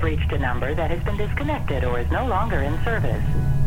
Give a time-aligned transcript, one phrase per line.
[0.00, 3.59] have reached a number that has been disconnected or is no longer in service.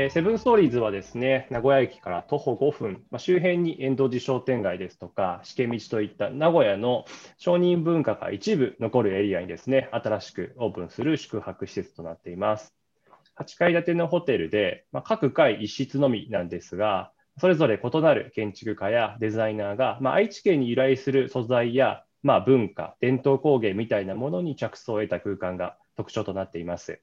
[0.00, 7.04] えー、セブンストーリーズはですね、名古屋駅から徒歩5分、まあ、周辺に遠藤寺商店街ですとか、試験道といった名古屋の
[7.36, 12.74] 商人文化が一部残るエリアにですね、新しくオープンする宿泊施設となっています。
[13.38, 27.02] 8階建てのホテルで、まあ、各階一室のみなんですが、それぞれ異なる建築家やデザイナーが、まあ、愛知県に由来する素材や、ま、文化、伝統工芸みたいなものに着想を得た空間が特徴となっています。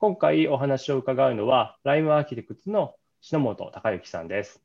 [0.00, 4.62] 今回お話を伺うのは、ライムアーキテクツの篠本隆之さんです。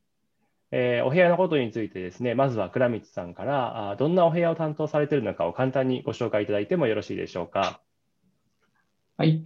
[0.70, 7.80] えー、お部屋のことについてですね、まずは倉光さんからあどんなお部屋を担当されているのかを簡単にご紹介いただいてもよろしいでしょうか。
[9.16, 9.44] はい。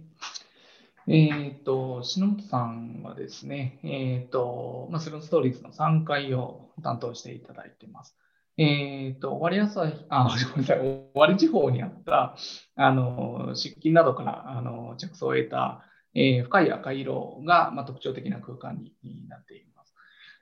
[1.07, 1.27] え
[1.57, 8.15] っ、ー、と、篠本さんはですね、えっ、ー、と、まあ、セブンストーリーズの3階を担当していただいています。
[8.61, 12.35] えっ、ー、と、終わり朝日、あ、 ごめんなさい、終わり地方にあった、
[12.75, 19.95] あの、湿気などから、あの、着想を得た、えー、深い赤色が、まあ、特徴的な空間になっています。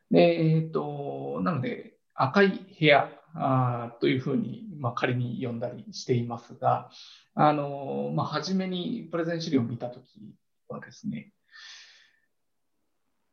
[0.09, 6.89] で、えっ、ー、と、なので、赤い部屋あというふうに、まあ、仮に呼んだりしていますが、
[7.35, 10.33] あの、まあ、初めにプレゼン資料を見たとき
[10.69, 11.33] はですね、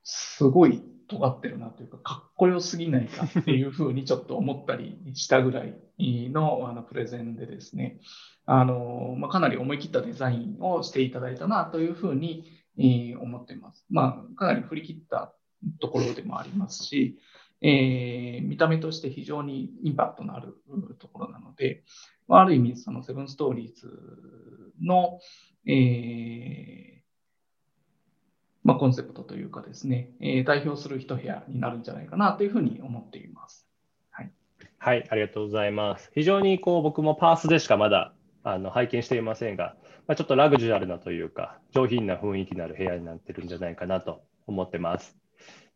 [0.03, 8.01] すごい尖ってるなというか、かっこよすぎないかっていうふうにちょっと思ったりしたぐらいの あのプレゼンでですね、
[8.47, 12.45] あのまあ、かなり思い切ったデザインをしていただいたなというふうに
[13.21, 13.87] 思っています。
[13.91, 15.35] まあ、かなり振り切った
[15.81, 17.19] ところでもありますし、
[17.61, 20.61] えー、見た目として非常にインパクトのある
[20.99, 21.85] ところなので、
[22.29, 25.19] ある意味、そのセブンストーリーズの、
[25.67, 26.94] えー
[28.65, 33.69] まあ、コンセプトというかですね、えー、代表する一部屋になるんじゃないかなというふうに思っています。
[34.11, 34.33] はい、
[34.79, 36.11] はい、ありがとうございます。
[36.15, 39.77] 非常にこう僕もパースでしかまだあの拝見していませんが、
[40.07, 45.17] まあ、ちょっとラグジュアルなというか、上品な雰囲気のある部屋になってるんじゃないかなと思ってます。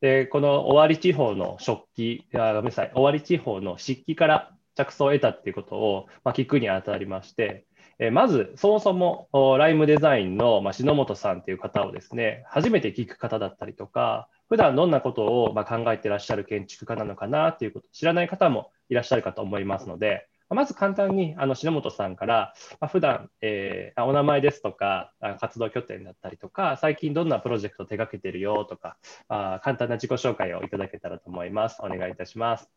[0.01, 7.65] で、この尾張地方の食器、あごめんなさい、尾張地方の漆器から着想を得たっていうことを、まあ、聞くにあたりまして、
[8.01, 9.29] えまず、そもそも
[9.59, 28.97] ライムデザインの、ま篠本さんという方をですね、初めて聞く方だったりとか、普段どんなことをま考えていらっしゃる建築家なのかなということ、知らない方もいらっしゃるかと思いますので、まず簡単にあの篠本さんから、まあ、普段、え、お名前ですとか、活動拠点だったりとか、最近どんなプロジェクトを手掛けてるよとか、
[29.29, 31.81] あ簡単な自己紹介をいただけたらと思います。
[31.83, 32.71] お願いいたします。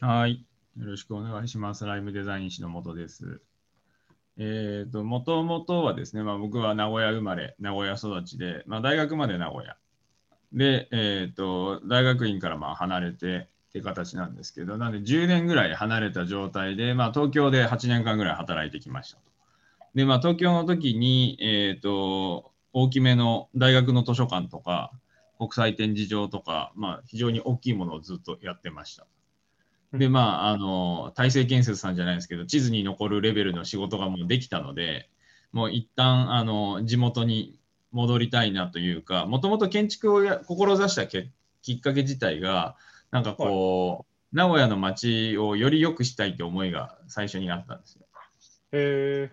[0.00, 0.46] はい。
[0.78, 1.84] よろしくお願いします。
[1.84, 3.42] ライムデザイン篠本です。
[4.38, 9.76] え、ー、と、もともとはですね、まあ、僕は名古屋生まれ、名古屋育ちで、まあ、大学まで名古屋。
[10.52, 19.18] で、え、ー、と、大学院からまあ離れてって形なんですけど、なんで10年ぐらい離れた状態で、まあ、東京で8年間ぐらい働いてきました。
[19.94, 24.92] で、まあ、東京の時に、え、ー、と、大きめの大学の図書館とか、
[25.38, 29.06] 国際展示場とか、まあ、非常に大きいものをずっとやってました。
[29.92, 35.08] で、まあ、あの、大成建設さんじゃないですけど、地図に残るレベルの仕事がもうできたので、
[35.52, 37.58] もう一旦、あの、地元に
[37.92, 42.76] 戻りたいなというか、もともと建築をや志したきっかけ自体が、
[43.10, 48.06] なんかこう、はい、名古屋の街をより良くしたいという思いが最初にあったんですよ。
[48.72, 49.30] へ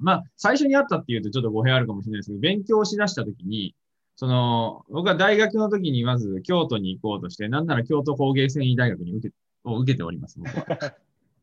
[0.00, 3.76] まあ、最初にあったっていうとちょっと語弊あるかもしれないですけど、勉強しだしたときに、
[4.16, 10.96] その、僕は大学の時にまず京都に行こうとして、なんなら京都工芸繊維大学に受けを受けております、僕は。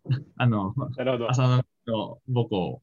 [0.38, 1.58] あの、なるほど浅野
[1.88, 2.82] の母校。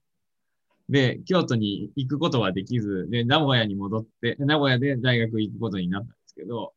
[0.89, 6.75] で、京都に行くことはできず、で、名古屋に戻って、名古屋で大学行くことになったんですけど、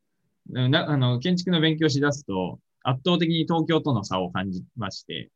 [0.47, 5.29] なあの建築の勉強しだすと、圧倒的に東京との差を感じまして、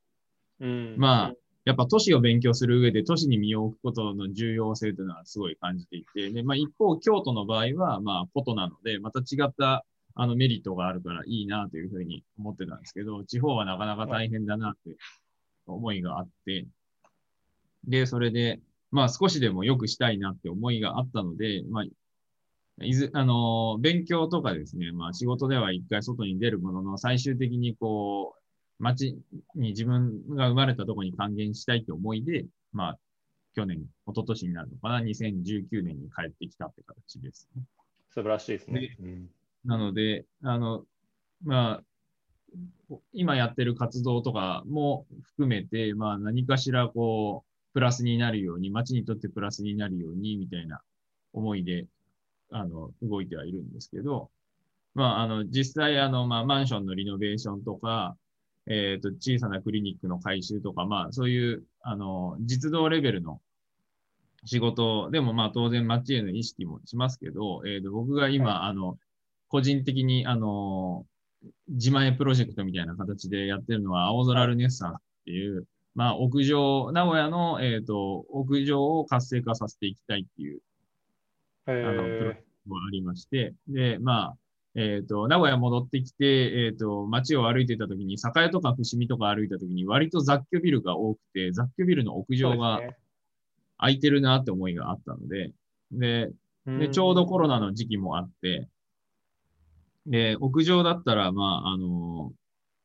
[0.60, 1.34] うん、まあ、
[1.66, 14.96] やっぱ都市を勉強する上で都市に身を置くことの重要性というのはすごい感じていて、でまあ、一方、京都の場合は、まあ、ことなので、また違ったあのメリットがあるからいいなというふうに思ってたんですけど、地方はなかなか大変だなって
[15.66, 16.68] 思いがあって、
[17.86, 18.60] で、それで、
[18.92, 28.44] まあ少しでも良くしたいなって思いがあったので、まあ、いず、あの、勉強とかですね、まあ仕事では一回外に出るものの、最終的にこう、
[28.84, 29.18] 街
[29.56, 33.00] に自分が生まれたところに還元したいって思いで、まあ、
[33.56, 37.64] 去年、一昨年になるのかな、2019年に帰ってきたって形ですね。
[38.10, 38.98] 素晴らしいですね。
[39.66, 40.86] なので、あの、
[41.44, 50.82] まあ、今やってる活動とかも含めて、まあ何かしらこう、プラスになるように、街にとってプラスになるように、みたいな
[51.34, 51.88] 思いで、
[52.52, 54.30] あの、動いてはいるんですけど、
[54.94, 58.16] まあ、あの、実際、あの、まあ、マンションのリノベーションとか、
[58.68, 63.42] えっ、と、小さなクリニックの改修とか、まあ、そういう、あの、実動レベルの
[64.46, 69.00] 仕事でも、まあ、当然街への意識もしますけど、えっ、と、僕が今、あの、
[69.54, 71.06] 個人的に、あの、
[71.68, 80.60] 自前プロジェクトみたいな形でやってるのは、青空ルネッサンスっていう、まあ、屋上、名古屋の、えっ、と、屋上を活性化させていきたいっていう、
[81.68, 84.38] あの、プロジェえクトがありまして、で、まあ、
[84.74, 92.82] えっ、と、名古屋戻ってきて、えっ、と、街を歩いてた時に、栄とか伏見とか歩いた時に、割と雑居ビルが多くて、雑居ビルの屋ー上が
[93.78, 95.52] 空いてるなって思いがあったので、
[95.92, 96.32] で、
[96.66, 98.68] ねで、ちょうどコロナの時期もあって、
[100.06, 102.32] で、屋上だったら、まあ、あの、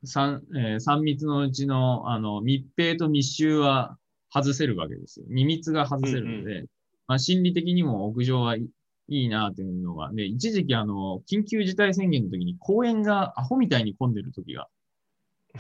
[0.04, 3.98] 三、えー三密のうちの、あの、密閉と密集は
[4.32, 5.26] 外せるわけですよ。
[5.28, 6.66] 二密が外せるので、
[7.06, 8.68] まあ、心理的にも屋上はい
[9.08, 14.68] いいなっていうのが、で、一時期あの、緊急事態宣言の時に公園がアホみたいに混んでる時が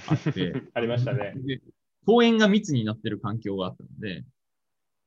[0.06, 1.32] あって、 ありましたね。
[1.36, 1.60] で
[2.04, 4.24] 公園が密になってる環境があったので、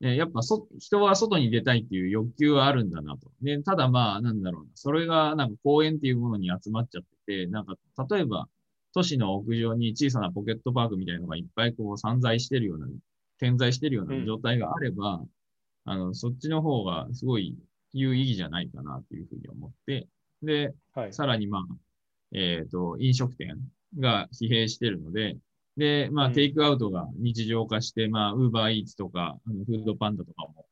[0.02, 3.32] ねやっぱそ人は外に出たいっていう欲求はあるんだなと。
[3.42, 4.70] でただまあ、なんだろうな。
[4.76, 7.76] それがなんか公園っていうものに集まっちゃってて、なんか
[8.10, 8.48] 例えば
[8.94, 12.88] 都市の屋上に小さなポケットパークみたいなのがいっぱいこう散在してるような、
[13.40, 15.22] 点在してるような状態があれば、
[15.86, 17.58] あの、そっちの方がすごい
[17.94, 20.08] 有意義じゃないかなっていうふうに思って、
[20.44, 21.14] で、はい。
[21.14, 21.62] さらにまあ、
[22.34, 23.58] えっ、と、飲食店
[23.98, 25.38] が疲弊してるので、
[25.78, 26.34] で、まあ、うん。
[26.34, 30.66] テイクアウトが日常化して、まあ、ウーバーイーツとか、フードパンダとかも、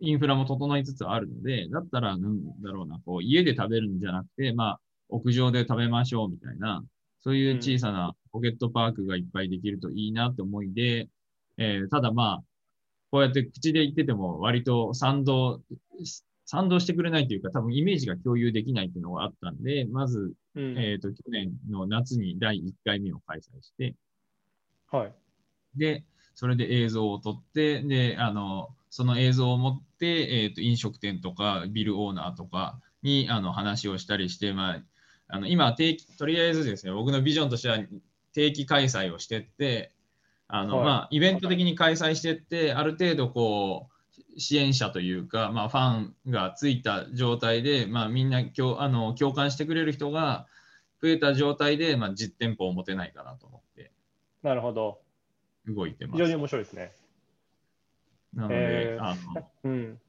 [0.00, 6.84] インフラも整いつつあるので、だったら、なんだろうな、こう、家で食べるんじゃなくて、まあ、屋上で食べましょうみたいな、
[7.20, 11.08] そういう小さなポケットパークがいっぱいできるといいなって思いで、
[11.56, 12.42] えーただまあ、
[13.10, 15.60] こうやって口で言ってても割と賛同、
[16.44, 20.78] 賛同してくれないというか、多分イメージが共有できないっていうのがあったんで、まず、うん。
[20.78, 23.94] えっ、と、去年の夏に第1回目を開催して、
[24.90, 25.12] はい。
[25.76, 26.04] で、
[26.34, 34.82] それで映像を撮って、で、あの、その映像を持って、えっ、と、飲食店とか、ビルオーナーとかに、あの、話をしたりして、まあ、
[35.28, 37.78] あの、今、定期、とりあえずですね、僕のビジョンとしては、
[38.32, 39.92] 定期開催をしてって、
[40.46, 43.98] あの、はいまあ、イベント的に開催してって、ある程度、こう、
[44.38, 50.46] 支援者というか、まあ、ファンがついた状態で、まあ、みんな共あの共感してくれる人が
[51.02, 53.67] 増えた状態で、まあ、実店舗を持てないかなと思って
[54.42, 55.00] なるほど。
[55.66, 56.22] 動いてます。
[56.22, 56.92] 非常に面白いですね。
[58.34, 60.00] なので、えーあのうん。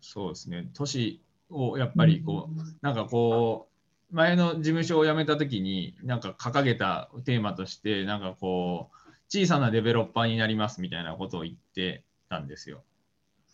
[0.00, 3.68] そうですね、都市をやっぱりこう、なんかこ
[4.10, 8.96] う、前の事務所を辞めたときに、なんか掲げたテーマとして、なんかこう、
[9.28, 12.82] 小さなデベロッパーになりますみたいなことを言ってたんですよ。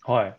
[0.03, 0.37] はい。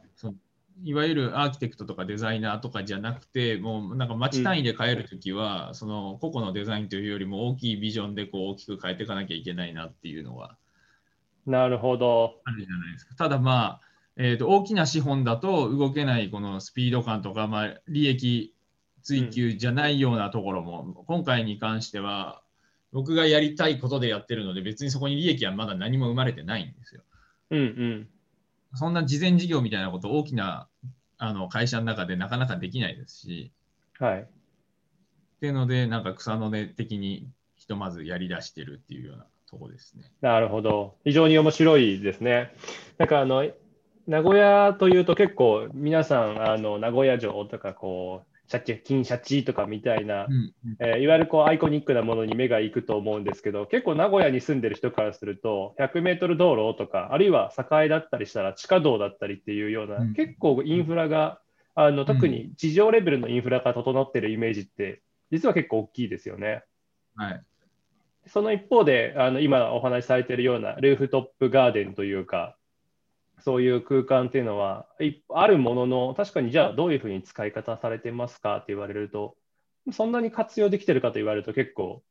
[0.83, 10.57] いわゆるアーキテクトとかデザイナーとかじゃなくて、もうなんか街単位で変えるときは、その個々のデザインというよりも大きいビジョンでこう大きく変えていかなきゃいけないなっていうのが
[11.45, 12.42] なるほど。
[12.44, 13.16] あるじゃないですか。
[13.16, 13.81] ただまあ、
[14.18, 18.53] えーと大きな資本だと動けないこのスピード感とか、まあ、利益
[19.03, 22.41] 追求じゃないようなところも、今回に関しては
[22.91, 27.01] 僕がやりたいことでやってるので別にそこに利益はまだ何も生まれてないんですよ。
[27.51, 28.10] うんうん。
[28.75, 30.67] そんな事前事業みたいなこと大きな
[31.17, 33.51] あの会社の中でなかなかできないですし、
[34.00, 34.22] はい。
[34.22, 34.25] っ
[35.39, 40.12] ていうのでなんか草の根的にひとまずやり出してるっていうようなとこですね。
[40.22, 40.96] なるほど。
[41.03, 42.53] 非常に面白いですね。
[42.98, 43.46] なんかあの、
[44.08, 61.40] 名古屋というと結構皆さん、あの、名古屋城とかこう、シャチ、金シャチとかみたいなう、んえーいわゆるこうアイコニックなものに目が行くと思うんですけど、結構名古屋に住んでる人からすると、100メートル道路とか、あるいは栄だったりしたら地下道だったりっていうような、うん結構インフラが、
[61.74, 66.64] あの特に地上レベルのインフラが整ってるイメージって、実は結構大きいですよね。
[67.16, 67.44] はい。
[68.28, 72.56] その一方で、あの今お話しされているようなルーフトップガーデンというか、
[73.46, 74.88] そういう空間っていうのは、
[75.30, 79.38] あるものの、確かにじゃあどういうふうに使い方されてますかって言われると、
[79.92, 82.02] そんなに活用できてるかと言われると結構、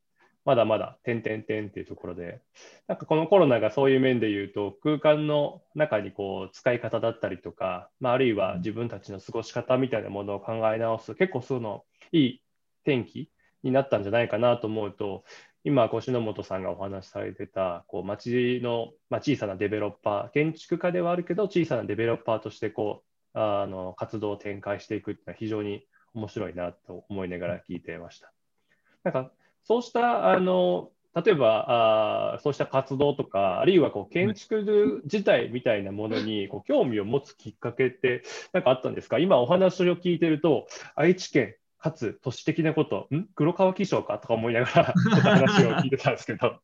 [0.45, 2.39] まだまだ点々点っていうところで、
[2.87, 12.41] なんかこのコロナがそういう面で言うと、空間の中にこう使い方だったりとか、まあ、あるいは自分たちの過ごし方みたいなものを考え直す、結構そのいい
[12.85, 13.29] 転機
[13.61, 15.25] になったんじゃないかなと思うと、
[15.65, 23.03] 今、こう篠本さんがお話しされてた、こう街の、まあ、小さなデベロッパー、建築家ではあるけど、小さなデベロッパーとしてこ
[23.33, 28.31] うあの活動を展開していくっていうのは非常に面白いなと思いながら聞いていました。
[29.03, 29.31] なんか、
[29.63, 38.21] そうしたあの例えばあそうした活動とか、あるいはこう建築自体みたいなものにこう興味を持つきっかけって
[38.53, 39.17] 何かあったんですか？
[39.17, 41.55] 今お話を聞いてると、愛知県
[41.85, 43.27] かつ都市的なこと、ん？
[43.35, 46.59] 黒川紀章かとか思いながら 話を聞いてたんですけど。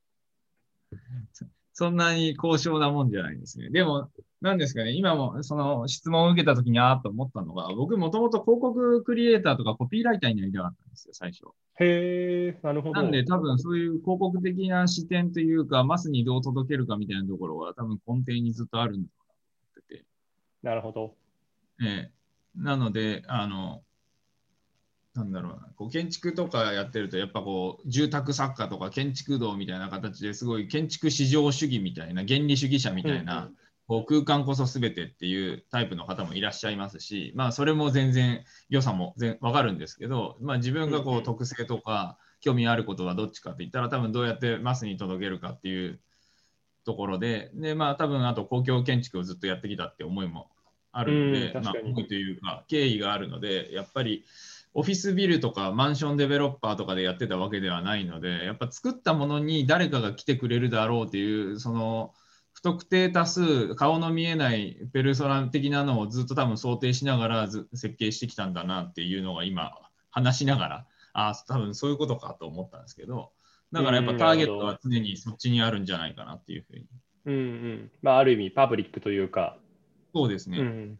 [1.73, 3.69] そんなに高尚なもんじゃないですね。
[3.69, 4.09] でも、
[4.41, 11.45] なんですかね、今もその質問を受けたときにああと思ったのが、僕もともと広告クリエイターとかコピーライターになりたかったんですよ、最初。
[11.79, 13.01] へえ、なるほど。
[13.01, 19.33] なんで多分そういう広告的な視点というか、マスにどう届けるかみたいなところは多分根底にずっとあるんだと思
[19.81, 20.05] ってて。
[20.63, 21.15] なるほど。
[21.83, 22.11] ええ。
[22.55, 23.83] なので、あの、
[25.13, 33.49] なんだろうな、こう建築とかやってると、やっぱこう、住宅作家とか建築道みたいな形ですごい建築至上主義みたいな、原理主義者みたいな、
[33.87, 45.99] こう空間こそ全てっていうタイプの方もいらっしゃいますし、まあ、それも全然良さも分かるんですけど、まあ、自分がこう特性とか興味あることはどっちかって言ったら、多分どうやってマスに届けるかっていう
[46.85, 50.49] ところで、でまあ、多分あと公共建築をずっとやってきたって思いも
[50.93, 54.23] あるので、まあ、思いというか、経緯があるので、やっぱり。
[54.73, 62.13] オフィスビルとかマンションデベロッパーとかでやってたわけではないので、やっぱ作ったものに誰かが来てくれるだろうっていう、その
[62.53, 69.71] 不特定多数、顔の見えないペルソナ的なのをずっと多分想定しながら設計してきたんだなっていうのが今
[70.09, 73.31] 話しながら、ああ、多分そういうことかと思ったんですけど、
[73.71, 76.85] だからやっぱターゲットは常にそっちにあるんじゃないかなっていうふうに。
[77.25, 77.91] うんうん。
[78.01, 79.57] まあ、ある意味パブリックというか。
[80.13, 80.59] そうですね。
[80.59, 80.99] うん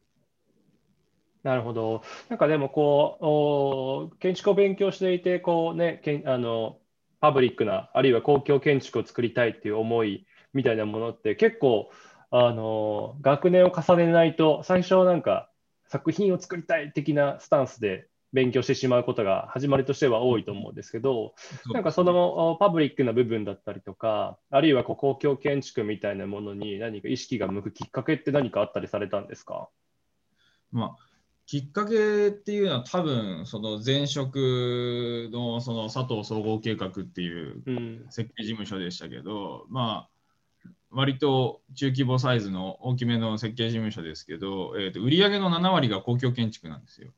[1.43, 2.03] なるほど。
[2.29, 6.77] なんかでもこう、建築を勉強していて、こうね、けんあの
[7.19, 11.89] パブリックな、あるいは公共建築を作りたいっていう思いみたいなものって結構、
[12.29, 15.49] あの学年を重ねないと、最初なんか
[15.87, 21.33] 作品を作りたい的なスタンスで勉強してしまうことが始まりとしては多いと思うんですけど、
[21.73, 29.69] なんかそのパブリックな部分だったりとか、あるいはこう公共建築みたいなものに何か意識が向くきっかけって何かあったりされたんですか？
[30.71, 31.10] まあ
[31.51, 40.07] きっかけっていうのは多分その前職のその佐藤総合計画っていう設計事務所でしたけど、うん、ま
[40.65, 47.09] あ割と中規模サイズの大きめの設計事務所ですけど、えー、と売上の7割が公共建築なんですよ。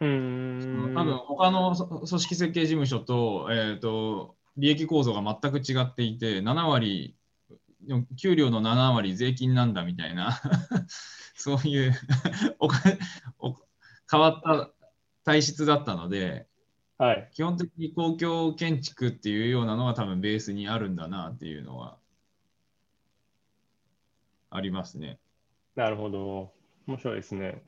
[0.00, 7.14] うん多分他の組織設計事務所と,、えーと利益構造が全く違っていて7割
[8.16, 10.40] 給料の7割税金なんだみたいな
[11.36, 11.94] そういう
[12.58, 12.98] お金
[13.38, 13.54] お
[14.10, 14.70] 変わった
[15.24, 16.46] 体質だったので、
[16.98, 21.96] はい、基本的に公共建築っていうようなのが多分ベースにあるんだなっていうのは
[24.50, 25.18] ありますね。
[25.74, 26.52] なるほど。
[26.86, 27.62] 面白いですね。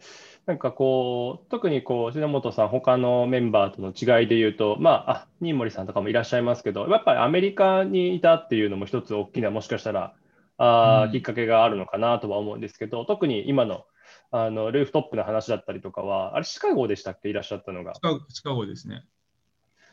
[0.47, 10.15] なんかこう、特にこう、品本さん、他のメンバーとの違いで言うと、まあ、あ新森さんとかもいらっしゃいますけど、やっぱりアメリカにいたっていうのも一つ大きな、もしかしたら、
[10.57, 13.85] あ、うん、きっかけがあるのかなとは思うんですけど、特に今の
[14.31, 17.95] あのルーフトップの話だったりとかは、あれ、シカゴでしたっけ、いらっしゃったのが。
[17.95, 19.05] シカゴですね。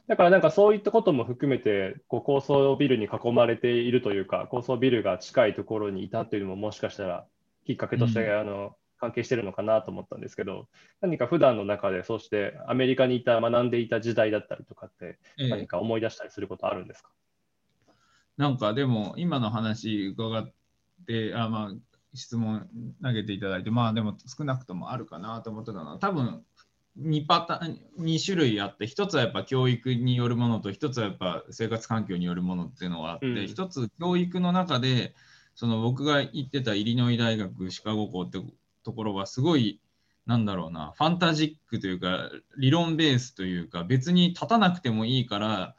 [0.08, 7.25] だからなんかそういったことも含めて、こう高層ビルに囲まれているというか、高層ビルが近いところにいたというのも、もしかしたら
[7.65, 10.68] きっかけとして、うん、あの関係してるのかなと思ったんですけど、
[11.01, 17.10] 何か普段の中で、そうしてアメリカにいた、学んでいた時代だったりとかって、何か思い出したりすることあるんですか、
[17.88, 17.94] ええ、
[18.38, 20.51] なんかでも、今の話伺っ
[21.08, 22.67] て、あまあ、質問
[23.03, 26.43] 投げていただいて、まあでも少なくともあるかなと思ってたのは、多分
[27.00, 35.13] 2パターン、2種類あって、1つはやっぱ教育によるものと、1つはやっぱ生活環境によるものっていうのがあって、うん、1つ教育の中で、
[35.55, 38.39] その僕が行ってたイリノイ大学シカゴ校って
[38.84, 39.79] ところはすごい
[40.25, 45.75] なんだろうなファンタジックというか理論ベースというか別に立たなくてもいいから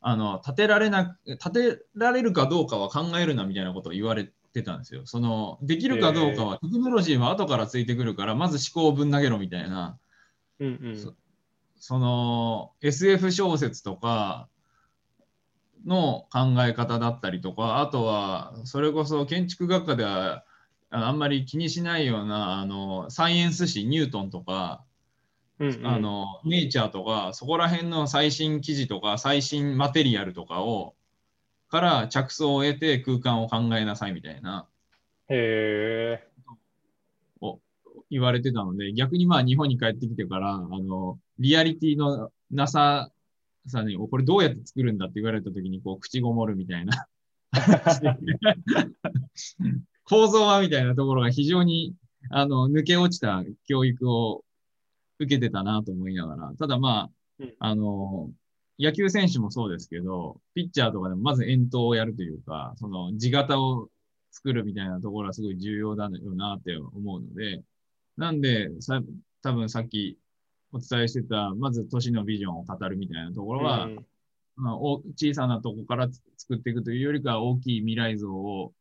[0.00, 5.02] あの立てられな立てられるかどうかは考えるなみたいなことを言われてたんですよ。
[5.04, 9.98] そのできるかどうかは、テクノロジーは後からついてくるからまず思考をぶん投げろみたいな、
[10.58, 11.14] うんうん、そ
[11.78, 14.48] その SF 小説とか
[15.86, 20.44] の考え方だったりとかあとはそれこそ建築学科では
[20.90, 24.82] あんまり気にしないようなあのサイエンス誌ニュートンとか、
[25.60, 30.95] うんうん、あのネイチャーとかそこら辺の最新記事とか最新マテリアルとかを
[31.76, 34.66] から着想を得て空間を考えなさいみたいな。
[35.28, 36.22] へ
[37.40, 37.60] を
[38.10, 43.10] 言われてたので逆にまあ日本に帰ってきてからあのリアリティのなさ
[43.66, 47.06] さにこれどうやって作るんだって言われた時にこう口ごもるみたいな。
[50.04, 51.94] 構造はみたいなところが非常に
[52.30, 54.44] あの抜け落ちた教育を
[55.18, 58.30] 受けてたなと思いながら、ただまあ、あの、
[58.78, 63.88] 野球選手もそうですけど、ピッチャーとかでもまず遠投をやるというか、その地型を
[64.30, 67.62] 作るみたいなところはすごい重要だよなって思うので、
[68.16, 69.00] なんで、さ
[69.42, 70.18] 多分さっき
[70.72, 74.06] お伝えしてた、まず都市のビジョンを語るみたいなところは、うん。
[74.56, 78.72] まあ、お小さなとこからつ作っていくというよりかは大きい未来像を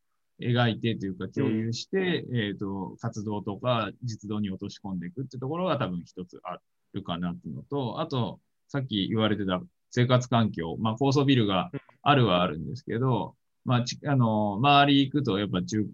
[0.41, 6.57] 描いてというか共有して、えっ、と、活動とか実動に落とし込んでいくってところが多分一つあ
[6.93, 9.61] るかなっていうのと、あと、さっき言われてた
[9.95, 11.71] 生活環境、まあ高層ビルが
[12.01, 15.87] あるはあるんですけど、まあ、ちあの、周り行くとやっぱ中、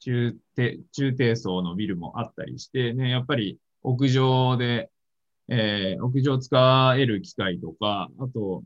[0.00, 4.90] 中低、中低層のビルもあったりして、ね、やっぱり屋上で、
[5.48, 8.62] えー屋上使える機会とか、あと、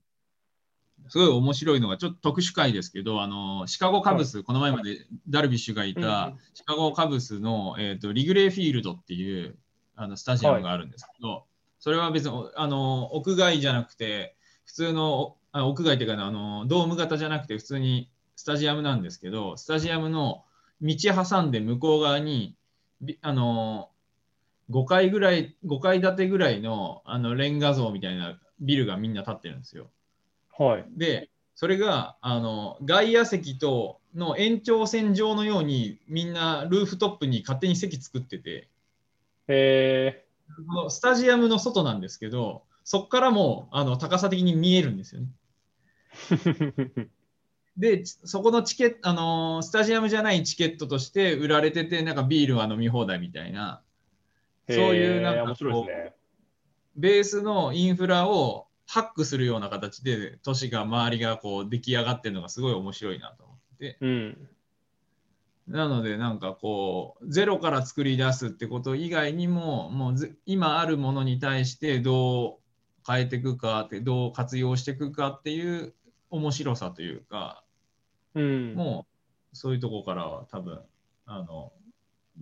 [1.08, 9.56] すごい面白いのが、ちょっと特殊回ですけど、あの、シカゴカブス、この前までダルビッシュがいたんシカゴカブスの、えっ、と、リグレーフィールドっていう、
[9.94, 11.44] あの、スタジアムがあるんですけど、
[11.78, 20.44] それは別に、あの、屋外じゃなくて、普通の、あ屋外っていうかな、あの、ドーム型じゃなくて、普通にスタジアムなんですけど、スタジアムの
[20.80, 20.96] 道
[21.28, 22.56] 挟んで向こう側に、
[23.00, 23.90] びあの、
[24.70, 29.90] 5階ぐらい、5階建てぐらいの、あの、レンガ像みたいなビルがみんな建ってるんですよ。
[30.58, 30.84] はい。
[30.96, 38.68] で、それが、あの、外野席との延長線上のように、みんなルーフトップに勝手に席作ってて、
[39.48, 40.24] え
[40.88, 45.28] スタジアムの外なんですけど、そこからもあの高さ的に見えるんですよね。
[46.30, 47.08] ー、
[47.76, 53.82] で、ちそこのチケット、あのースタジアムじゃないチケットとして売られてて、なんかビールは飲み放題みたいな、
[54.68, 56.14] そういうなんかね。
[56.94, 63.96] ベースのインフラをハックするような形で、都市が、周りがこう出来上がってるのがすごい面白いなと思って。
[64.00, 64.48] うん。
[65.68, 72.61] なので、なんかこう、ゼロから作り出すってこと以外にも、もうぜ今あるものに対してどう
[73.06, 75.94] 変えていくかって、どう活用していくかっていう
[76.30, 77.64] 面白さというか、
[78.34, 78.74] うん。
[78.74, 79.06] も
[79.52, 80.80] うそういうところからは多分、
[81.26, 81.72] あの、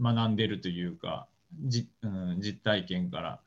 [0.01, 1.27] 学んでるというか、
[1.65, 3.41] じうん、実体験から、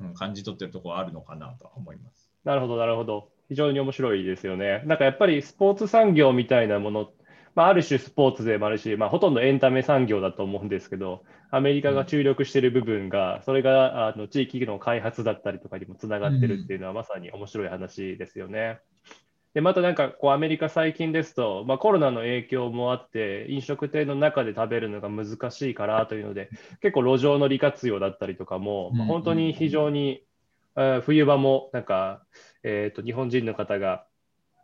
[0.00, 2.30] うん、感じ取ってるところあるのかなとは思います。
[2.44, 3.28] なるほど、なるほど。
[3.48, 4.82] 非常に面白いですよね。
[4.86, 7.12] なんかやっぱりスポーツ産業みたいなもの、
[7.54, 18.80] まあ、ある種スポーツでもあるし、まあ、ほとんどエンタメ産業だと思うんですけど、アメリカが注力している部分が、それがあの地域の開発だったりとかにもつながってるっていうのは、まさに面白い話ですよね。
[19.54, 30.24] で、またなんかこうアメリカ最近ですと、まあ、コロナの影響もあって、飲食店の中で食べるのが難しいからというので、結構路上の利活用だったりとかも、まあ本当に非常に、
[30.74, 32.26] あー冬場もなんか、
[32.64, 34.06] えーと、日本人の方が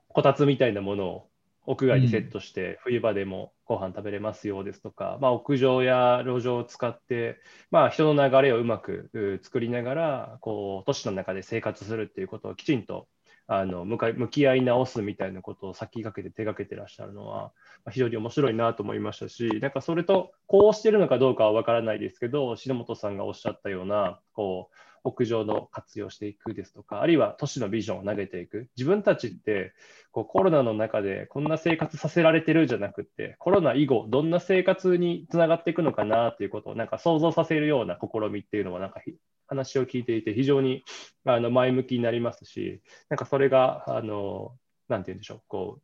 [0.08, 1.29] こたつみたいなものを
[1.70, 7.38] 屋外にセットして、冬場でもご飯食べれますよですとか、まあ、屋上や路上を使って、
[7.70, 13.06] まあ、人の流れをうまくう作りながらこう都市の中で生活するっていうことをきちんと
[13.46, 17.52] あの向かい向き合い直すみたいなことを先駆けて手がけてらっしゃるのは、
[17.84, 28.68] まあ非常に面白いなと思いましたし、なんかそれとこうしてるのかどうかは分からないですけど、篠本さんがおっしゃったような、こう屋上の活用していくですとか、あるいは都市のビジョンを投げていく。
[28.76, 29.72] 自分たちって
[30.12, 39.00] こうコロナの中でこんな生活させられてるじゃなくて、コロナ以後、どんな生活につながっていくのかなっていうことをなんか想像させるような試みっていうのは、なんか
[39.46, 40.84] 話を聞いていて、非常に
[41.24, 44.52] あの前向きになりますし、なんかそれが、あの
[44.88, 45.82] なんて言うんでしょう、こう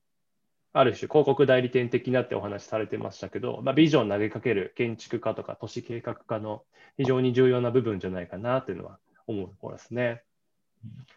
[0.78, 6.64] ある種広告代理店的なってお話されてましたけど、まあ、ビジョン投げかける建築家とか都市計画家の
[6.98, 10.22] 非常に重要な部分じゃないかなというのは思うところですね。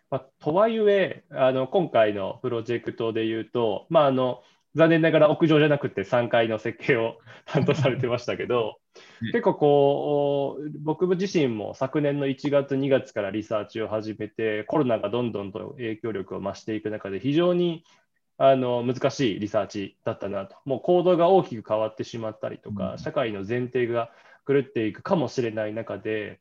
[0.09, 4.41] まあ、とはいえあの、今回のプロジェクトで言うと、まあ、あの
[4.75, 8.79] 残念ながら屋上じゃなくて3階の設計を 担当されてましたけど、
[9.21, 9.31] うん。
[9.31, 17.83] 結構こう、僕自身も昨年の1月、2月からリサーチを始めて、コロナがどんどんと影響力を増していく中で、非常に
[18.37, 22.97] あの難しいリサーチだったなと、もう行動が大きく変わってしまったりとか、うん。
[22.99, 24.11] 社会の前提が
[24.47, 26.39] 狂っていくかもしれない中で、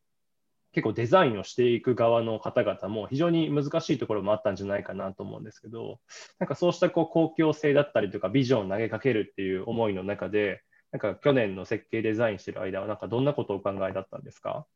[0.79, 5.99] 結構デザインをしていく側の方々も非常に難しいところもあったんじゃないかなと思うんですけど、
[6.39, 10.63] なんかそうしたこう公共性だったりとか、ビジョンを投げかけるっていう思いの中で、
[10.93, 14.67] なんか去年の設計デザインしてる間は、なんかどんなことをお考えだったんですか？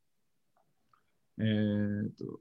[1.38, 2.41] えーと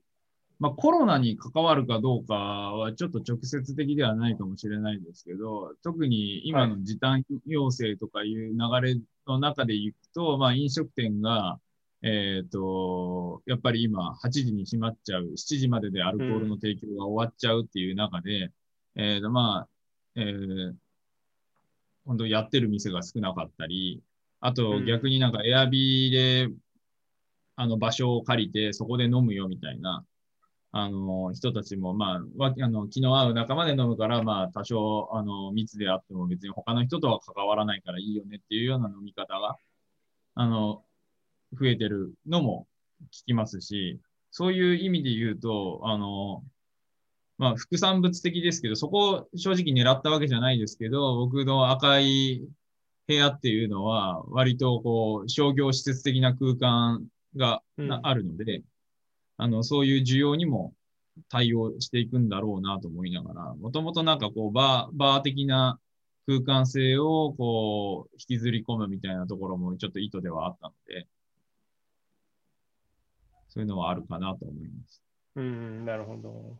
[0.57, 11.59] まあ、コロナに関わるかどうかはちょっと直接的ではないかもしれないんですけど、特に今の時短要請とかいう流れの中でいくと、まあ、飲食店が、
[12.03, 18.51] えっ、と、やっぱり今8時に閉まっちゃう、7時まででアルコールの提供が終わっちゃうっていう中で、
[18.95, 19.69] えーと、まあ、
[20.15, 20.73] えー
[22.05, 24.01] 本当やってる店が少なかったり、
[24.39, 24.85] あとうん。
[24.85, 26.53] 逆になんかエアビーで、
[27.55, 30.03] あの場所を借りてそこで飲むよみたいな、
[30.71, 39.57] あの、人たちも、まあ、わあの気の合う仲間で飲むから、まあ、多少、あの、密であっても別に他の人とは関わらないからいいよねっていうような飲み方が、
[40.35, 40.83] あの、
[41.53, 42.67] 増えてるのも
[43.05, 43.99] 聞きますし、
[44.31, 46.43] そういう意味で言うと、あの、
[47.37, 52.47] まあ、副産物的ですけど、そこを正直狙ったわけじゃないですけど、僕の赤い
[53.07, 57.03] 部屋っていうのは、割とこう、商業施設的な空間
[57.35, 57.61] が
[58.03, 58.63] あるので、
[59.37, 60.73] あの、そういう需要にも
[61.29, 65.79] 対応していくんだろうなと思いながら、もともとなんかこう、バー、バー的な
[66.27, 71.07] 空間性をこう、引きずり込むみたいなところもちょっと意図ではあったので、
[73.51, 75.03] そういうのはあるかなと思います。
[75.35, 76.57] うん、なるほど。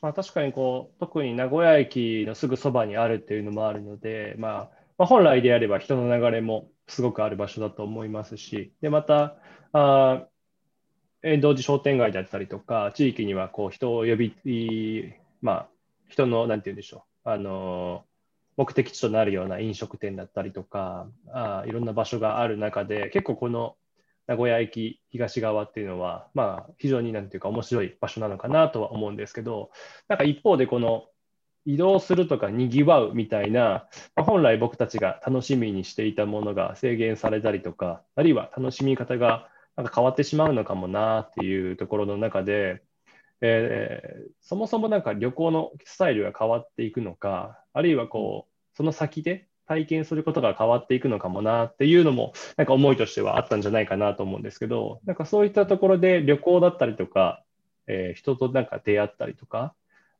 [0.00, 9.36] まあ、確かにこう、特に名古屋駅のすぐそばにあるっていうのもあるので、まあ、まあ、本来であれば人の流れもすごくある場所だと思いますし、で、また、
[9.72, 10.30] あー
[11.22, 15.12] 遠藤寺商店街だったりとか、地域にはこう人を呼び、
[15.42, 15.68] まあ、
[16.08, 18.04] 人の、なんて言うんでしょう、あの
[18.56, 23.76] 目的地となるような飲食店だったりとか、あいろんな場所がある中で、結構この
[24.30, 29.72] 名古屋駅東側っていうのは、まあ、非常になんていうか面白い場所なのかなとは思うんですけど、
[30.06, 31.06] なんか一方でこの
[31.66, 42.84] 移動するとかにぎわうみたいな、まあ本来僕たちが楽しみにしていたものが制限されたりとか、あるいは楽しみ方がなんか変わってしまうのかもなっていうところの中で、
[43.40, 57.44] えーそもそもなんか旅行のスタイルが変わっていくのか、あるいはこう、その先で体験することが変わっていくのかもなっていうのも、なんか思いとしてはあったんじゃないかなと思うんですけど、なんかそういったところで旅行だったりとか、
[57.86, 59.72] えー人となんか出会ったりとか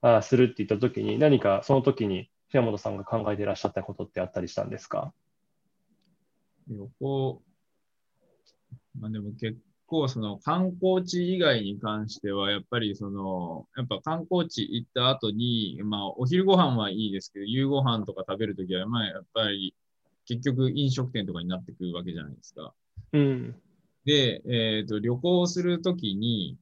[0.03, 5.13] あするって言ったときに、何かその時に平本さんが考えていらっしゃったことってあったりしたんですか？
[6.69, 7.43] 旅行、
[9.01, 9.59] まあでも結
[9.91, 19.75] 構その観光地以外に関しては、やっぱりその、やっぱ観光地行った後に、まあお昼ご飯はいいですけど、夕ご飯とか食べるときは、まあやっぱり
[20.27, 22.73] 結局飲食店とかになってくるわけじゃないですか。
[23.13, 23.55] うん。
[24.05, 26.57] で、えっ、と、旅行するときに、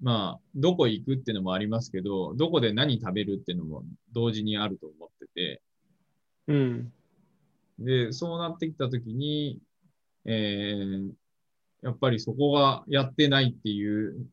[0.00, 5.62] まあ、どこ行くっていうのもありますけど、どこで何食べるっていうのも同時にあると思ってて、
[6.46, 6.92] うん。
[7.80, 9.60] で、そうなってきたときに、
[10.24, 11.10] えー
[11.82, 14.26] やっぱりそこがやってないっていう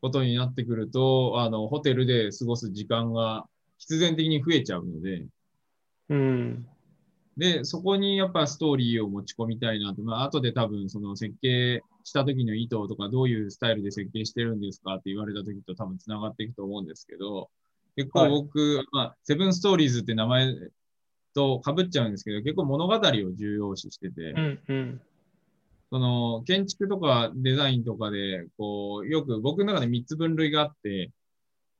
[0.00, 3.46] ことになってくると、あの、ホテルで過ごす時間が
[3.78, 5.26] 必然的に増えちゃうので、
[6.08, 6.66] うん。
[7.36, 17.48] で、そこにやっぱストーリーを持ち込みたいなと、まあ、後で多分その設計した時の意図とか、どういうスタイルで設計してるんですかって言われた時と多分繋がっていくと思うんですけど、
[17.96, 20.54] 結構僕、まあ、セブンストーリーズって名前
[21.34, 24.60] と被っちゃうんですけど、結構物語を重要視してて、うん。
[24.68, 25.00] うん。
[25.92, 31.10] その建築とかデザインとかで、こう、よく僕の中で3つ分類があって、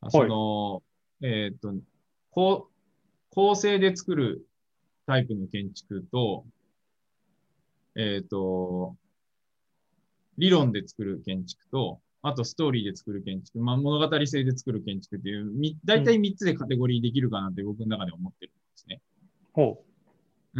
[0.03, 0.83] あその、
[1.23, 1.73] えーっと、
[2.31, 2.69] 構
[3.31, 4.47] 構成で作る
[5.07, 6.45] タイプの建築と、
[7.97, 8.97] えーっと、
[10.37, 19.01] 理論で作る建築と、あとストーリーで作る建築、まあ、物語性で作る建築っていう、み大体3つでカテゴリーできるかなって僕の中で思ってるんですね。
[19.55, 19.92] ほう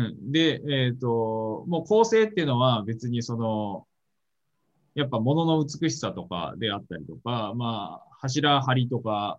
[0.01, 0.33] ん。
[0.33, 3.87] で、えっ、と、もう構成っていうのは別にその、
[4.95, 9.39] やっぱ物の美しさとかであったりとか、まあ、柱張りとか、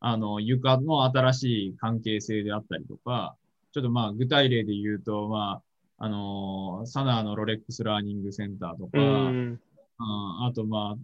[0.00, 3.36] あの、床の新しい関係性であったりとか、
[3.72, 5.60] ちょっとまあ、具体例で言うと、ま
[5.98, 9.02] あ、あのサナーのロレックスラーニングセンターとか、う。
[9.02, 9.60] ん。
[9.98, 10.96] あとま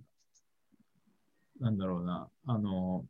[1.61, 3.04] あ、なんだろうな、あの、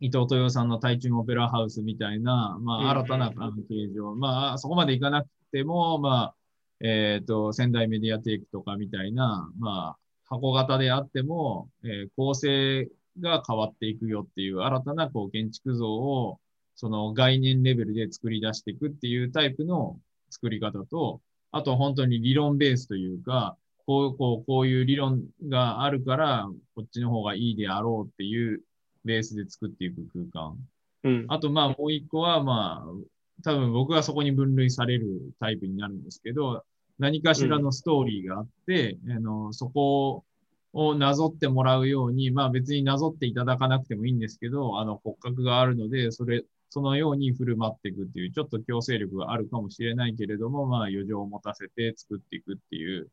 [0.00, 6.34] 伊藤豊さんの台中オペラハウスみたいな、まうんあ、新たなあの形状、まあ、そこまでいかなくても、まあ、
[6.80, 12.88] えっ、と、仙台メディアテイクとかみたいな、まあ、箱型であっても、えー構成
[13.20, 16.38] が変わっていくよっていう新たなこう建築像を、
[16.76, 19.98] その概念レベルで作り出していくっていうタイプの
[20.30, 23.56] 作り方と、あと本当に理論ベースというか、
[23.86, 28.60] こう、こう、こういう理論があるから、こっちの方がいいであろうっていう
[29.04, 30.56] ベースで作っていく空間。
[31.04, 31.24] うん。
[31.28, 36.64] あと、まあ、もう一個は、まあ、多分僕がそこに分類されるタイプになるんですけど、
[36.98, 40.24] 何かしらのストーリーがあって、あの、そこ
[40.72, 53.08] をなぞってもらうように、まあ別になぞっていただかなくてもいいんですけど、あの骨格があるので、それ、そのように振る舞っていくっていう、ちょっと強制力があるかもしれないけれども、まあ余剰を持たせて作っていくっていう、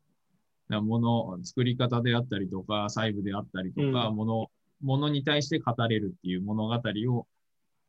[0.67, 4.49] なもの、作り方であったりとか、細部であったりとか、うん
[4.81, 7.27] もの、に対して語れるっていう物語を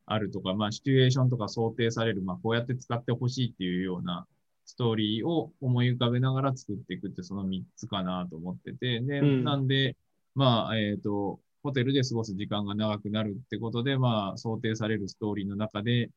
[0.06, 4.26] あるとか、まあシチュエーションとか想定される、まあこうやって使ってほしいっていうような
[4.64, 9.96] ストーリーを思い浮かべながら作っていくってその3つかなと思ってて、で、うんなんで、
[10.34, 16.10] まあ、えっ、と、ホテルで過ごす時間が長くなるってことで、まあ、想定されるストーリーの中で、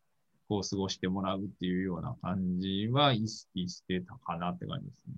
[0.48, 5.14] こう過ごしてもらうっていうような感じは意識してたかなって感じですね。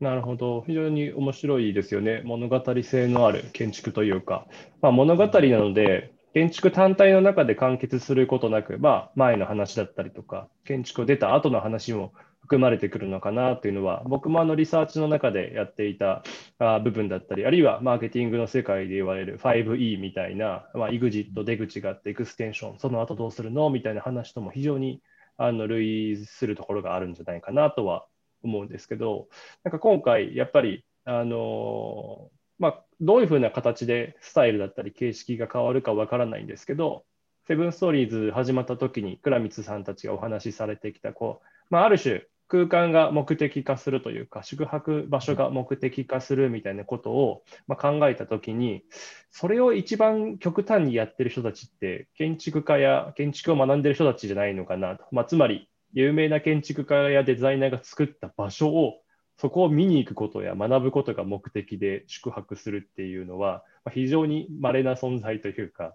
[0.00, 0.62] なるほど。
[0.66, 2.20] 非常に面白いですよね。
[2.24, 4.46] 物語性のある建築というか、
[4.82, 16.22] まあ、物語なので、建築単体の中で完結することなく、まあ、前の話だったりとか、建築を出た後の話も含まれてくるのかなというのは、僕もあのリサーチの中でやっていた
[16.58, 25.00] あ部分だったり、あるいはマーケティングの世界で言われる 5E みたいな、まあ、EXIT、出口があって、エクステンション、その後どうするのみたいな話とも非常に
[25.38, 28.04] あの類するところがあるんじゃないかなとは
[28.42, 29.28] 思うんですけど、
[29.64, 37.04] なんか今回、やっぱり、あのまあ、どういうふうな形でスタイルだったり形式が変わるかわからないんですけど、
[37.46, 48.84] セブンストーリーズ始まった時に倉光さんたちがお話しされてきたこう、まあ、ある種空間が目的化するというか、宿泊場所が目的化するみたいなことを、まあ考えたときに、
[49.30, 55.04] それを一番極端にやってる人たちって、建築家や建築を学んでる人たちじゃないのかなと。
[55.10, 59.00] まあ、つまり、有名な建築家やデザイナーが作った場所を、
[59.38, 65.94] そこを見に行くことや学ぶことが目的で宿泊するっていうのは、ま非常に稀な存在というか、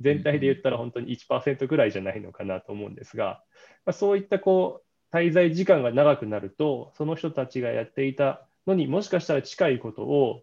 [0.00, 3.42] 全体で言ったら本当に1%ぐらいじゃないのかなと思うんですが、
[3.84, 4.82] ま、そういったこ
[5.12, 10.42] う滞在時間が長くなると、その人たちがやっていたのにもしかしたら近いことを、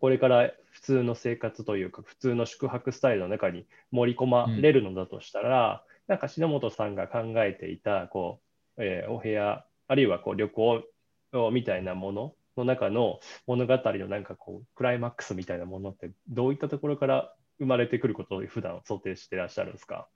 [0.00, 8.40] これから普通の生活というか、普通の宿泊スタイルの中に盛り込まれるのだとしたら、なんか篠本さんが考えていたこ
[8.76, 10.82] う、えー、お部屋、あるいはこう旅行
[11.52, 20.08] みたいなものの中の物語のなんかこうクライマックスみたいなものって、どういったところから生まれてくることを普段想定していらっしゃるんですか？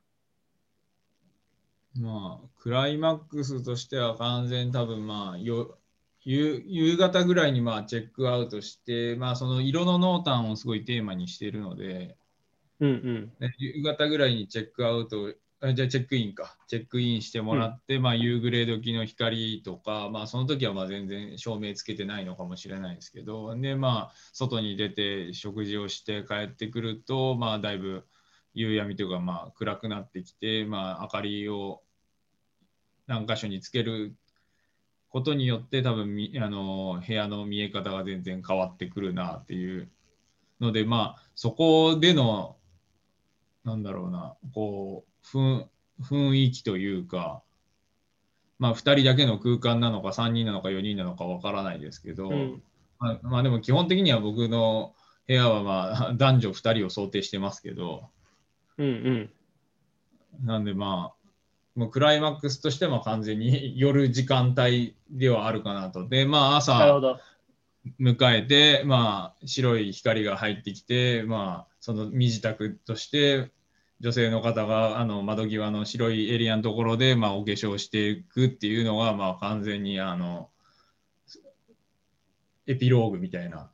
[2.00, 5.76] まあ、クライマックスとしては完全多分まあよ
[6.24, 12.16] 夕夕方ぐらいにまあチェックアウトして、まあ、その色の濃淡をすごいテーマにしているので、
[12.80, 12.90] うん
[13.40, 13.48] うん。
[13.58, 15.32] 夕方ぐらいにチェックアウトあ
[15.74, 16.56] じゃあチェックインか。
[16.66, 28.04] チェックインしてもらって、うん、まあ、夕暮れ時の光とか、まあ、その時はまあ全然照明つけてないのかもしれないですけどで、まあ、外に出て食事をして帰ってくると、まあ、だいぶ
[28.54, 31.82] 夕闇というかまあ暗くなってきて、まあ、明かりを
[33.06, 34.16] 何箇所につける
[35.10, 39.88] ことによって多分あの部屋の見え方が全然変わってくるなっていう
[40.60, 42.56] のでまあそこでの
[43.64, 47.42] なんだろうなこう雰囲気というか
[48.58, 52.62] まあ2人だけの空間なのか3人なのか4人なのかわからないですけど、うん、
[52.98, 54.94] まあ、まあでも基本的には僕の
[55.26, 58.08] 部屋はまあ 男女2人を想定してますけど、
[58.78, 59.30] うんうん、
[60.46, 61.22] なんでまあ
[61.74, 66.08] もうクライマックスとしても完全に 夜時間帯ではあるかなと。
[66.08, 67.00] で、まあ朝
[67.98, 73.50] 迎えて、まあ白い光が入ってきて、まあその身支度として
[74.02, 80.50] 女性の方があの窓際の白いエリアのところで、まあ、お化粧していくっていうのが、まあ、完全にあの
[82.66, 83.70] エピローグみたいな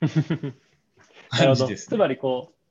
[1.30, 2.62] 感じです、ね、つまりこう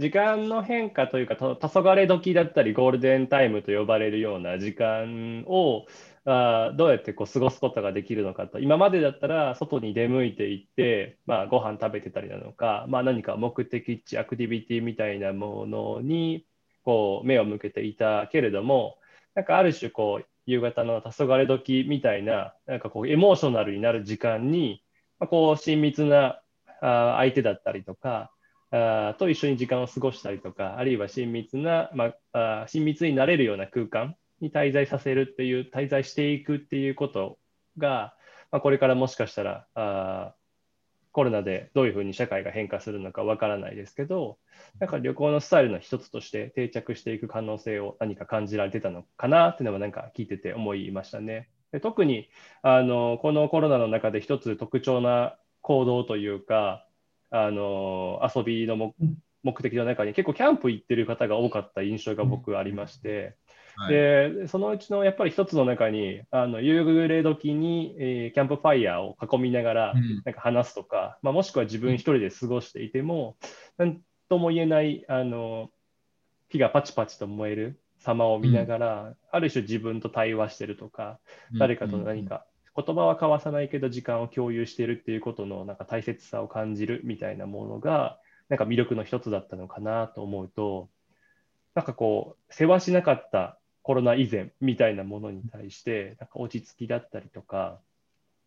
[0.00, 5.84] 時間の変化というか、黄昏時だったり、ゴールデンタイムと呼ばれるような時間を
[6.26, 16.44] あどうやってこう過ごすことができるのかと、今までだったら外に出向いていって、まあ、ご飯食べてたりなのか、まあ、何か目的地、アクティビティみたいなものに
[16.84, 18.98] こう目を向けていたけれども、
[19.34, 24.82] なんかある種こう、夕方の黄昏時みたいな、なんかこう、エモーショナルになる時間に、
[25.18, 26.40] まあ、こう親密な
[26.80, 28.30] あ相手だったりとか、
[28.72, 37.38] あと一緒に時間を過ごしたりとか、あるいは親密な、まあ、親密になれるような空間に滞在させるっていう、滞在していくっていうこと
[37.78, 38.14] が、
[38.50, 40.34] まあ、これからもしかしたらあ
[41.12, 44.38] コロナでどういうふうに社会が変化するのかわからないですけど、
[44.78, 51.48] なんか旅行のスタイルの一つとして定着していく可能性を何か感じられてたのかなっていうのはなんか聞いてて思いましたね。
[51.72, 52.28] で特に
[52.62, 56.86] あのこのコロナの中で一つ特徴な行動というか、
[57.30, 58.94] あの遊びの
[59.42, 63.36] 目的の中に結構キャンプ行ってる方が多かった印象が僕ありまして、
[63.76, 73.36] はい、でそのうちのやっぱり一つの中にあの夕暮れ時に、えー、キャンプファイヤーを囲みながらなんか話すとか、うん、まあ、もしくは自分一人で過ごしていても
[73.78, 75.70] 何とも言えないあの
[76.48, 81.18] 火がパチパチと燃える様を見ながら、うん、ある種自分と対話してるとか、
[81.58, 90.88] 誰かと何か言葉は交わさないけど時間を共有しているっていうことのなんか大切さを感じるみたいなものがなんか魅力の一つだったのかなと思うと
[91.74, 93.58] なんかこう世話しなかった
[93.90, 97.80] コロナ以前みたいなものに対してなんか落ち着きだったりとか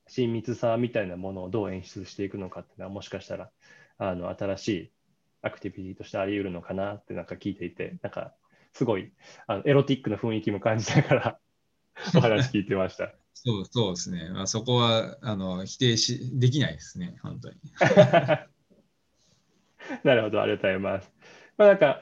[0.07, 3.51] 親密さみたいなものをどう演出していくのかっていうのはもしかしたら
[3.97, 4.93] あの新しい
[5.41, 8.33] アクティビティとしてあり得るのかなってなんか聞いていて、なんか
[8.71, 9.11] すごい
[9.45, 11.37] あのエロティックな雰囲気も感じながら
[12.15, 13.13] お話聞いてました。
[13.33, 14.29] そうそうですね。
[14.29, 17.57] まあ、そこはあの否定しできないですね、本当に。
[20.05, 21.11] なるほど、ありがとうございます。
[21.57, 22.01] まあ、なんか、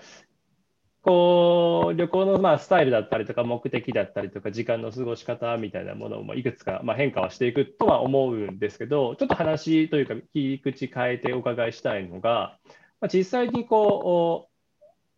[1.01, 12.57] こう、旅行のまあスタイルだったりとか、目的だったりとか、時間の過ごし方みたいなものもいくつかまあ変化はしていくとは思うんですけど、ちょっと話というか、切り口変えてお伺いしたいのが、
[12.99, 14.51] まあ、実際にこう、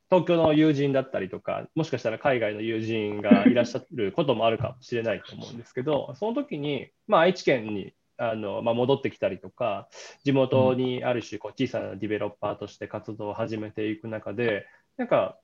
[0.10, 9.90] 東京の友人だったりとか、もしかしたら海外の友人がいらっしゃることもあるかもしれないと思うんですけど、その時に、まあ、愛知県にあの、まあ、戻ってきたりとか、
[10.24, 14.66] 地元にある種こう小さなディベロッパーとして活動を始めていく中で、
[14.98, 15.38] なんか、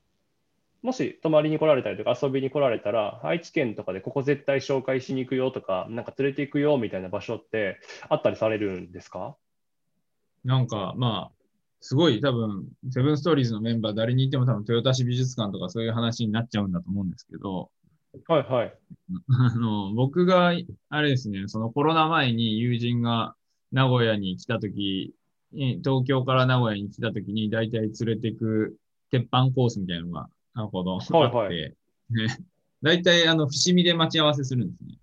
[0.82, 9.36] もし泊まりに来られたりとか遊びに来られたら、愛知県とかでここ絶対紹介しに行くよとか、なんか連れて行くよみたいな場所ってあったりされるんですか？
[10.46, 11.32] なんか、まあ、
[11.82, 17.72] すごい多分、セブンストーリーズのメンバー、誰にいても多分、豊田市美術館とかそういう話になっちゃうんだと思うんですけど、
[18.28, 18.74] はいはい。
[19.30, 20.54] あの僕が、
[20.90, 23.36] あれですね、そのコロナ前に友人が
[23.72, 25.14] 名古屋に来たとき、
[25.52, 28.78] 東京から名古屋に来たときに、大体連れてく
[29.12, 31.74] 鉄板コースみたいなのが、なるほど、はいはい
[32.10, 32.38] ね
[32.82, 35.00] 大体、 あの、伏見で待ち合わせするんですね。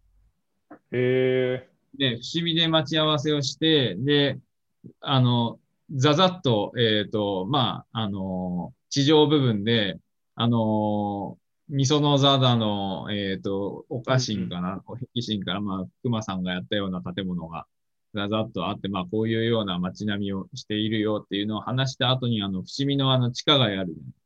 [0.92, 4.38] へで、伏見で待ち合わせをして、で、
[5.00, 5.58] あの、
[5.94, 9.98] ざざっと、えっ、と、まあ、あの、地上部分で、
[10.34, 11.38] あの、
[11.68, 17.66] みその座だの、えっ、と、おかしんかな、お壁心から、まあ、熊さんがやったような建物が、
[18.14, 24.25] ざざっとあって、まあ、こういうような街並みをしているよっていうのを話した後に、あの、伏見のあの、地下街あるじゃないです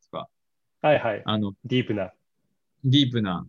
[0.83, 1.21] ーはいはい。
[1.25, 2.13] あの、ディープな。
[2.83, 3.45] ディープな、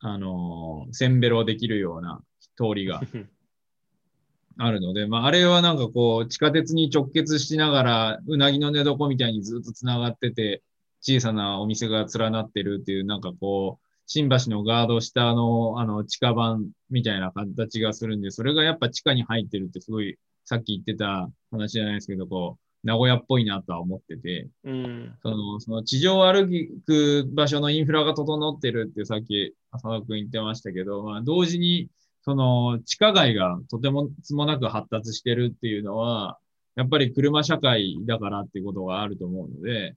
[0.00, 2.20] あの、せんべろできるような
[2.56, 3.00] 通りが
[4.58, 10.62] あるので、まあ、あれはなんかこう、地下鉄に直結しながら、うなぎの寝床みたいにずっと繋がってて、
[11.00, 25.18] 小さなお店が連なってるっていう、なんかこう、新橋のガード下の、あの、地下版みたいな形がするんで、それがやっぱ地下に入ってるってすごい、さっき言ってた話じゃないですけど、こう、名古屋っぽいなとは思ってて、うん。
[25.20, 26.48] その、その地上を歩
[26.86, 31.88] く場所のインフラが整ってるってさっき浅野くん言ってましたけど、まあ同時に、
[32.22, 36.38] その地下街がとてもつもなく発達してるっていうのは、
[36.76, 39.96] やっぱり車社会だからっていうことがあると思うので、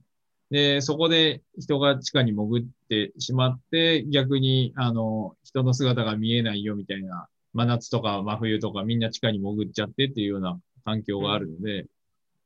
[0.50, 11.86] で、そこで人が地下に潜ってしまって、逆に、あの、人の姿が見えないよみたいな、真夏とか真冬とかみんな地下に潜っちゃってっていうような環境があるので、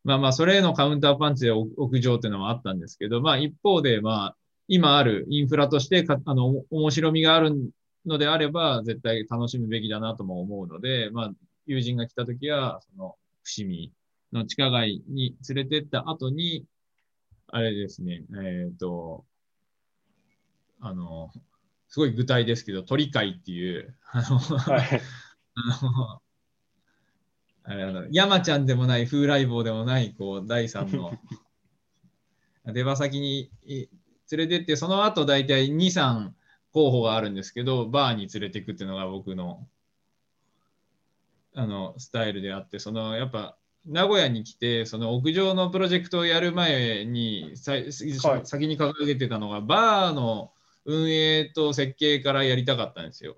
[0.04, 4.36] まあまあ、それへのカウンターパンチで屋上っていうのはあったんですけど、まあ一方で、まあ、
[4.68, 7.52] 今あるインフラとしてか、あの、面白みがある
[8.06, 11.32] のであれば、絶対楽しむべきだなとも思うので、まあ、
[11.66, 13.92] 友人が来た時は、その、伏見
[14.32, 16.64] の地下街に連れてった後に、
[17.48, 19.24] あれですね、えっ、と、
[20.80, 21.30] あの、
[21.88, 25.00] すごい具体ですけど、鳥海っていう、あの、はい。
[25.54, 26.20] あの、
[27.64, 31.12] あれあの山ちゃんでもない、風来坊でもない、こう、第三の。
[32.72, 33.88] 出羽先にい
[34.30, 36.30] 連れてって、その後大体2、3
[36.72, 39.66] 候補があるんですけど、バーに連れていくっていうのが僕の、
[41.54, 48.46] あの、スタイルであって、その、やっぱ、名古屋に来て、その屋上のプロジェクトをやる前に、さはい。
[48.46, 50.52] 先に掲げてたのが、バーの
[50.84, 53.36] 運営と設計からやりたかったんですよ。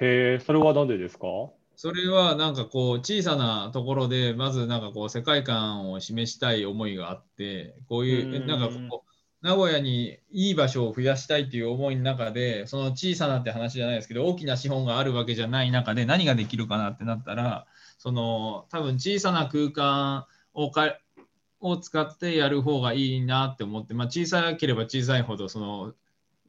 [0.00, 1.26] へえ、それはなんでですか？
[1.76, 8.46] それはなんかこう小さなところでまずなんかこう世界観を示したい思いがあってこういううん。
[8.46, 17.66] なんかこう名古屋にいい場所を増やしたいっていう思いの中でその小さなって話じゃないですけど大きな資本があるわけじゃない中で何ができるかなってなったら
[17.98, 20.98] その多分小さな空間をか
[21.60, 25.92] を使ってやる方がいいなって思って、まあ、小さければ小さいほどその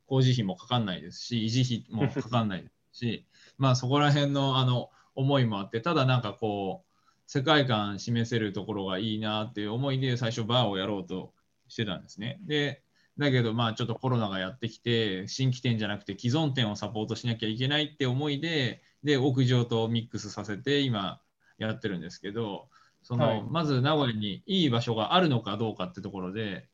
[0.08, 3.26] 工事費もかかんないですし維持費もかかんないですし
[3.58, 6.96] まあそこら辺のあの思いもあって、ただなんかこう、
[7.28, 11.34] 世界観示せるところがいいなっていう思いで最初バーをやろうと
[11.68, 12.40] してたんですね。
[12.46, 12.84] で、
[13.18, 21.22] だけどまあちょっとコロナがやってきて、新規店じゃなくて既存店をサポートしなきゃいけないって思いで、で、屋上とミックスさせて今
[21.58, 22.68] やってるんですけど、
[23.02, 26.68] その、はいまず名古屋にいい場所があるのかどうかってところで、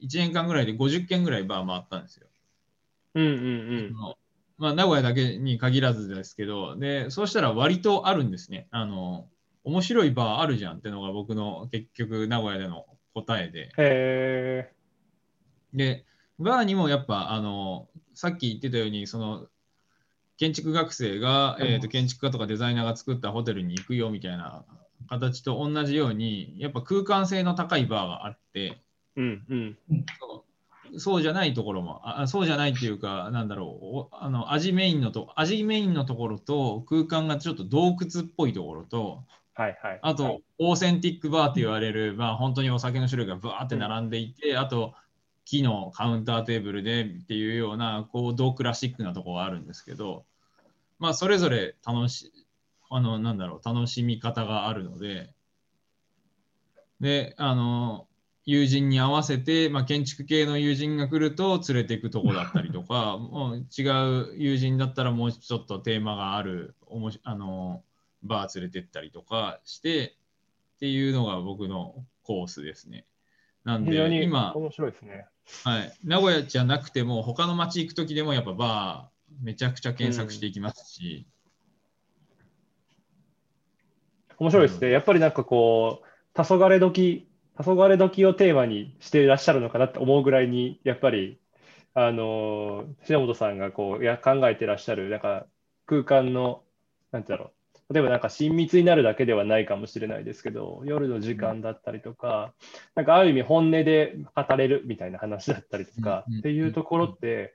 [0.00, 2.26] 1年間ぐらいで50軒ぐらいバー回ったんですよ。
[3.14, 4.16] うんうんその
[4.56, 8.68] まあ、名古屋だけに限らずですけど、で、そうしたら割とあるんですね。
[8.70, 9.28] あの、
[9.64, 13.70] 面白いバーあるじゃんってのが僕の結局名古屋での答えで。
[15.72, 16.04] で、
[16.38, 19.48] バーにもやっぱ、あの、さっき言ってたように、その、
[20.36, 24.64] 建築学生が、えー、と建築家とかデザイナーが作ったホテルに行くよみたいな
[25.08, 28.80] 形と同じように、やっぱ空間性の高いバーがあって、
[29.16, 29.78] うんうん。
[30.98, 39.24] そうじゃないところも、あそうじゃないっていうか、なんだろう、おあの味メインのと、味メインのところと、空間がちょっと洞窟っぽいところと、
[39.54, 39.98] はいはい。
[40.02, 44.94] あと、オーセンティックバーって言われる、まあ、本当にお酒の種類がブワーって並んでいて、あと、
[45.44, 50.24] 木のカウンターテーブルでっていうような、こう、同クラシックなところがあるんですけど、
[50.98, 52.32] まあ、それぞれ楽し、
[52.90, 55.32] あの、なんだろう、楽しみ方があるので、
[57.00, 58.08] で、あの、
[58.46, 63.82] 友人に合わせて、まあ、建築系の友人が来ると連れていくとこだったりとか、 もう違
[64.32, 67.82] う友人だったらもうちょっとテーマがある、おもしあの、
[68.22, 70.16] バー連れてったりとかして
[70.76, 73.06] っていうのが僕のコースですね。
[73.64, 75.26] なんで今、面白いですね。
[75.64, 81.26] はい、名古屋じゃなくても他の町行く時でもやっぱバーめちゃくちゃ検索していきますし、
[84.38, 84.90] 面白いですね。
[84.90, 87.28] やっぱりなんかこう、黄昏時、
[87.58, 91.38] 黄昏時をテーマにしていらっしゃるのかなって思うぐらいに、やっぱり、
[91.94, 95.46] あの、篠本さんがこう、いや、考えてらっしゃる、なんか
[95.86, 96.62] 空間の、
[97.12, 97.52] なんてだろ
[97.90, 97.94] う。
[97.94, 102.54] 例えばなんか親密になるだけではないかもしれないですけど、夜の時間だったりとか、
[102.94, 107.54] なんかある意味本音で語れるみたいな話だったりとかうんうんっていうところって、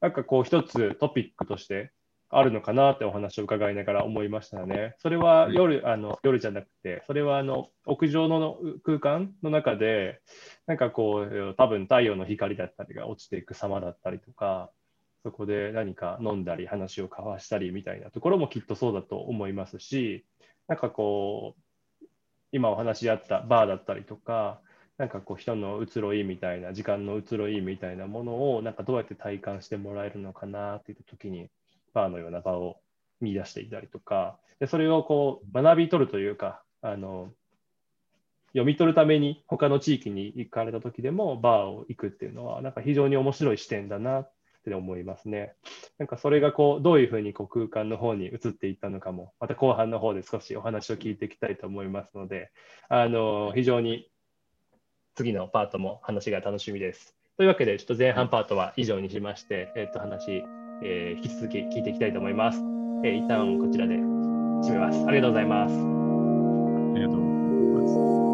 [0.00, 1.92] なんかこう一つトピックとして
[2.30, 4.94] あるのかなってお話を伺いながら思いましたね。
[4.98, 10.20] それは夜、あの夜じゃなくて、それはあの屋上の空間の中で、
[10.66, 14.70] なんかこう、多分太陽の光だったりが落ちていく様だったりとか、
[15.22, 20.26] そこで何か飲んだり話を交わしたりみたいなところもきっとそうだと思いますし、
[20.68, 21.56] なんかこ
[22.02, 22.06] う、
[22.52, 24.60] 今お話しあったバーだったりとか、
[24.98, 31.48] なんかこう人の移ろいみたいな、時間の移ろいみたいなものを、なんかどうやって体感してもらえるのかなっていう時に、
[31.94, 32.80] バーのような場を
[33.20, 37.32] 見出していたりとか、でそれをこう学び取るというか、あの
[38.52, 44.32] 読み取るために他の地域に行かれた時でもバーを行くっていうのは、なんか非常に面白い視点だなっ
[44.64, 45.54] て思いますね。
[45.98, 52.50] なんかそれがこうどういうふうにこう空間の方に移っていったのかも、また後半の方で少しお話を聞いていきたいと思いますので、
[52.88, 54.10] あの非常に
[55.14, 57.14] 次のパートも話が楽しみです。
[57.36, 60.42] というわけで、ちょっと前半パートは以上にしまして、えっと話、
[60.82, 62.62] えー引き続き聞いていきたいと思います。
[63.04, 65.04] えー一旦こちらで締めます。
[65.06, 65.74] ありがとうございます。
[65.74, 65.76] あ
[66.96, 67.32] りがとうござい
[67.86, 68.27] ます。